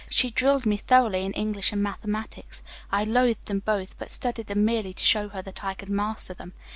[0.09, 2.63] She drilled me thoroughly in English and mathematics.
[2.91, 6.33] I loathed them both, but studied them merely to show her that I could master
[6.33, 6.53] them.